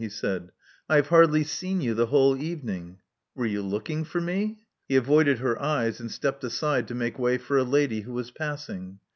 [0.03, 0.51] he said.
[0.89, 2.97] I have hardly seen you the whole evening."
[3.35, 4.57] Were you looking for me?"
[4.89, 8.31] He avoided her eyes, and stepped aside to make way for a lady who was
[8.31, 8.97] passing.